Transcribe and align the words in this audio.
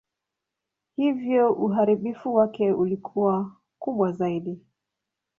Hivyo 0.95 1.53
uharibifu 1.53 2.35
wake 2.35 2.71
ulikuwa 2.71 3.55
kubwa 3.79 4.11
zaidi. 4.11 4.59